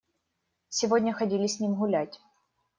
Сегодня 0.69 1.13
ходили 1.13 1.45
с 1.45 1.59
ним 1.59 1.75
гулять. 1.75 2.19